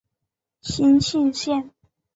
[0.61, 1.75] 新兴线